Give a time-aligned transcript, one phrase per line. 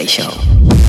[0.00, 0.79] 微笑。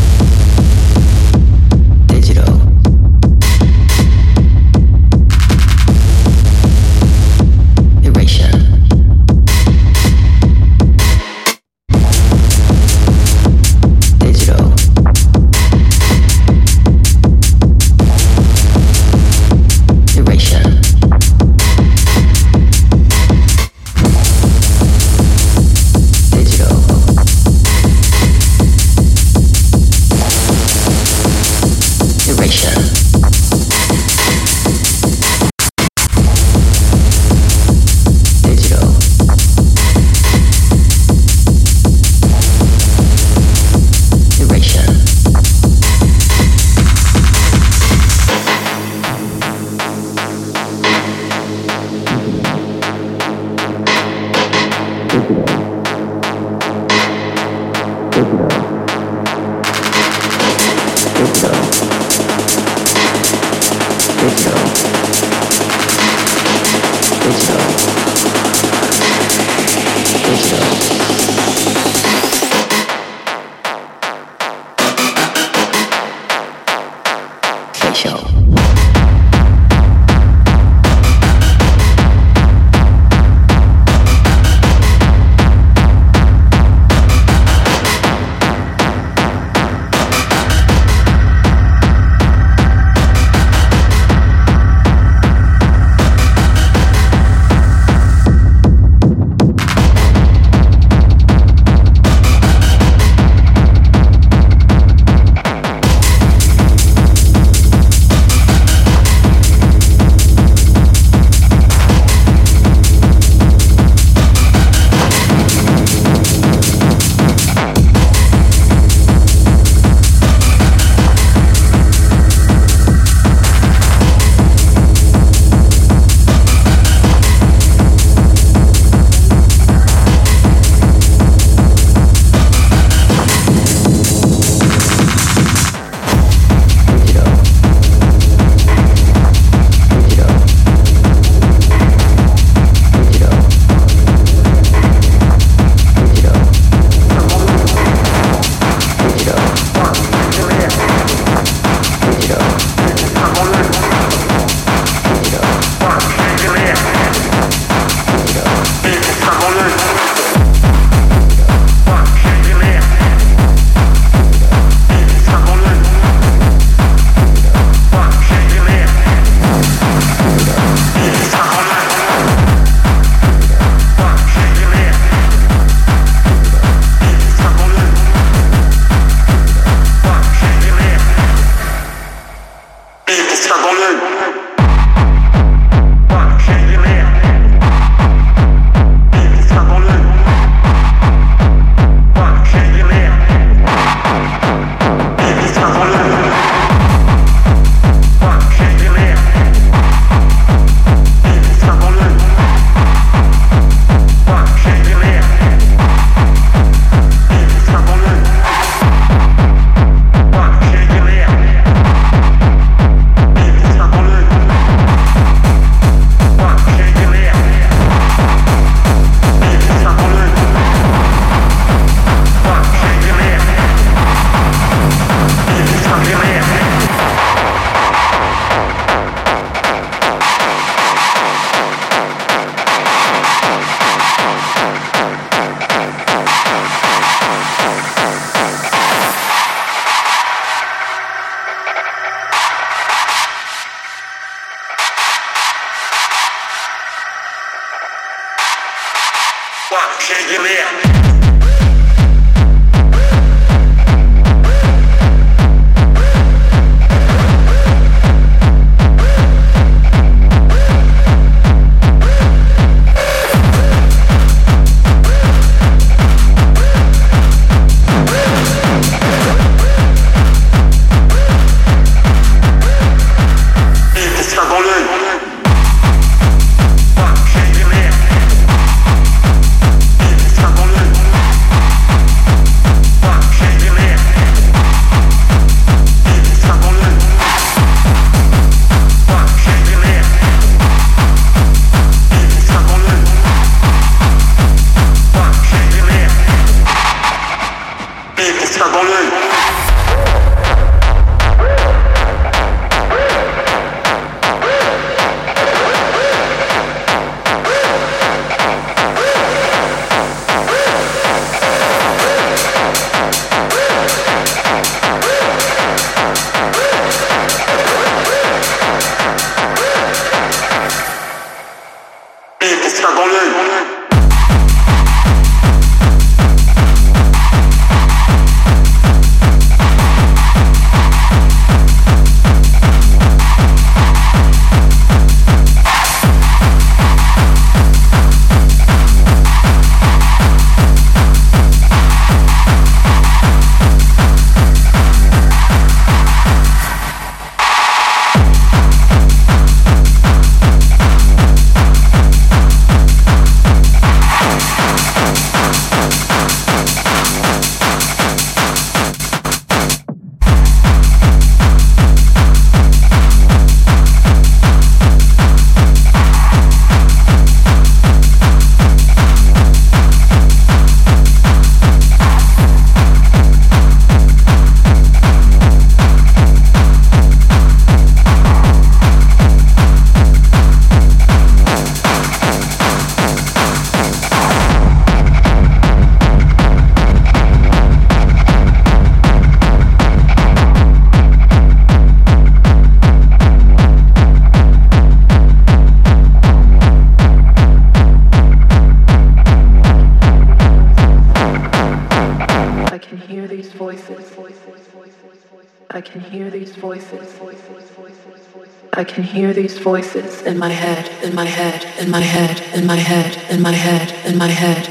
[409.12, 413.18] Hear these voices in my head, in my head, in my head, in my head,
[413.30, 414.71] in my head, in my head.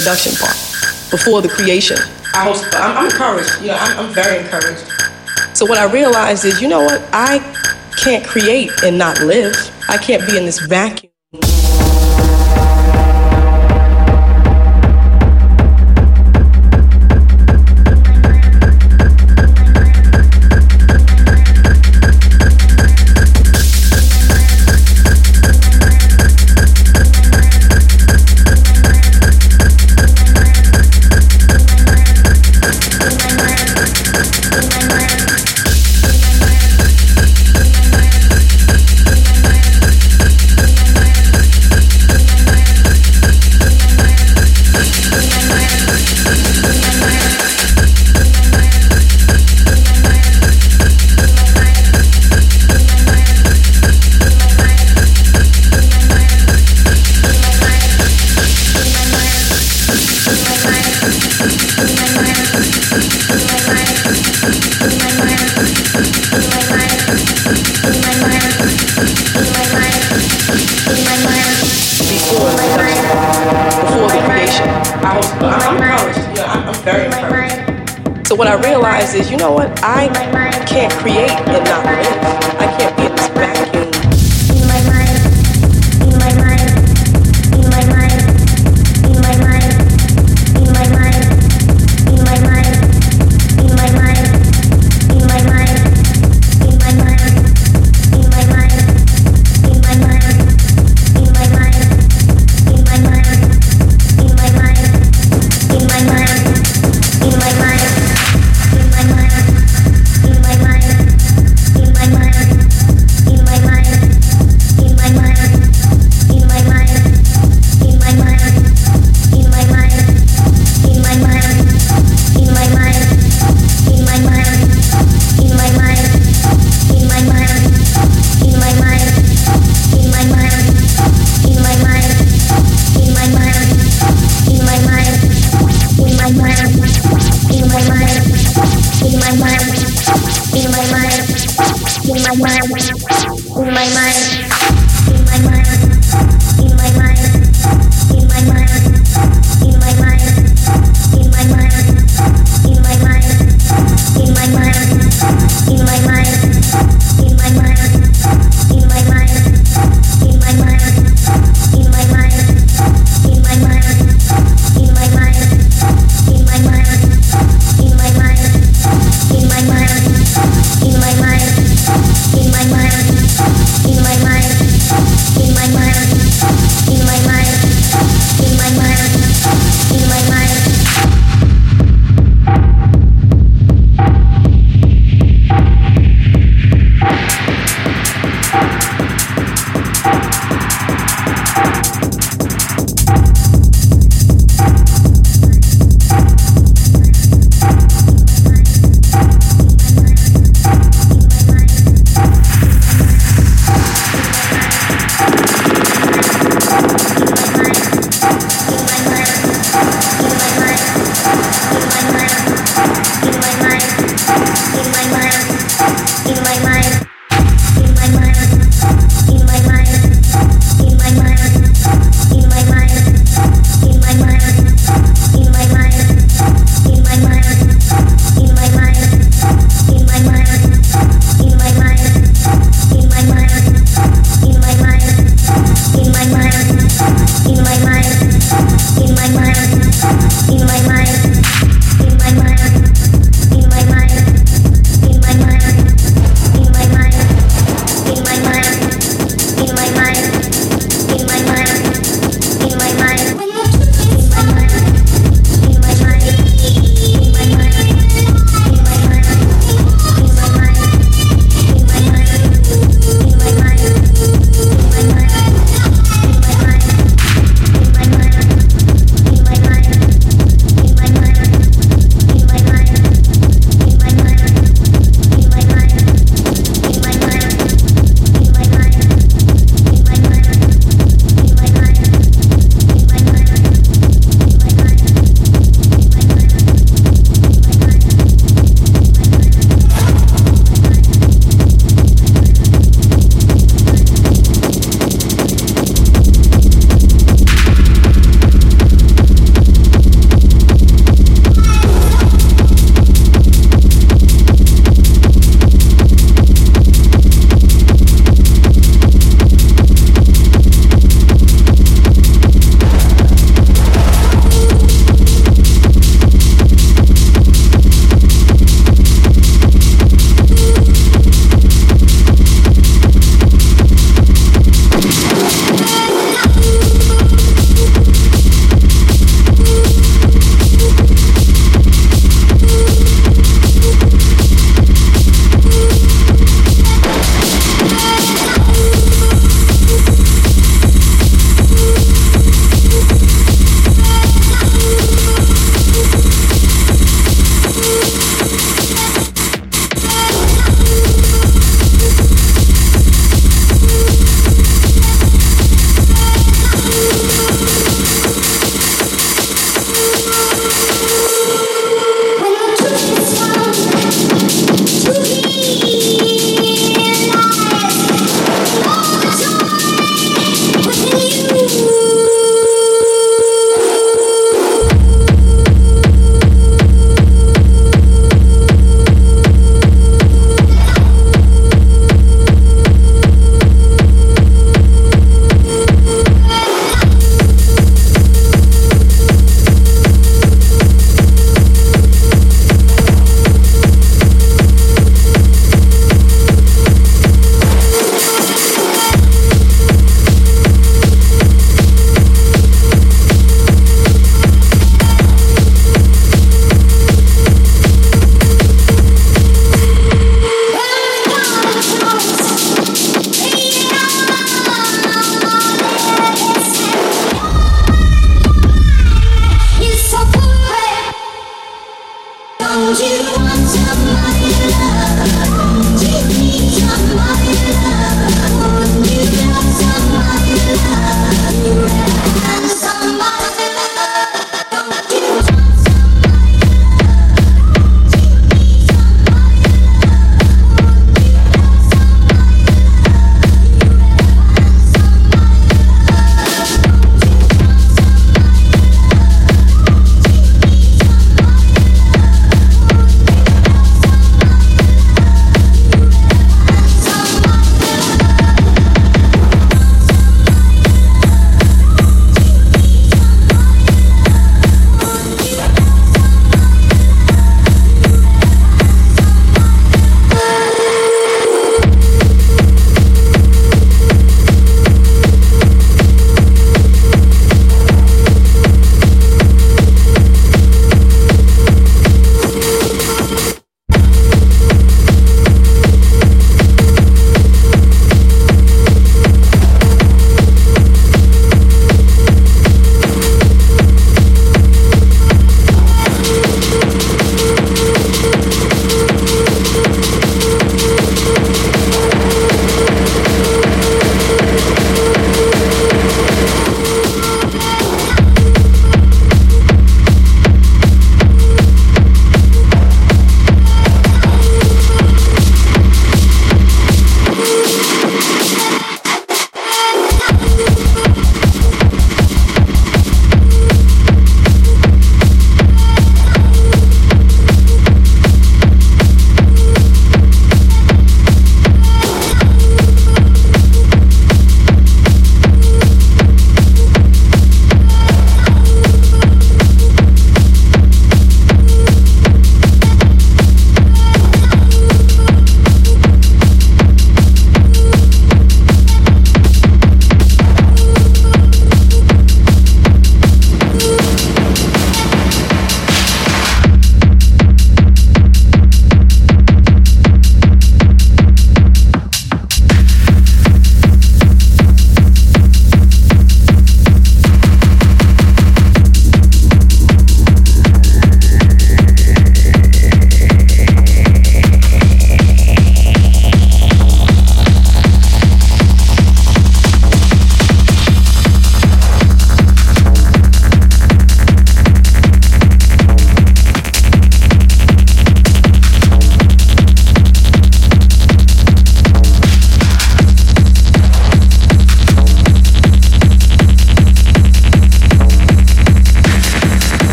[0.00, 0.56] production part,
[1.10, 1.98] before the creation.
[2.32, 3.60] I host, I'm, I'm encouraged.
[3.60, 4.88] You know, I'm, I'm very encouraged.
[5.54, 7.02] So what I realized is, you know what?
[7.12, 7.38] I
[8.02, 9.54] can't create and not live.
[9.88, 10.99] I can't be in this vacuum.